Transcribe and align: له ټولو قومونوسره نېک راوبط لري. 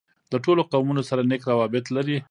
له 0.31 0.37
ټولو 0.45 0.61
قومونوسره 0.71 1.21
نېک 1.29 1.41
راوبط 1.49 1.85
لري. 1.95 2.17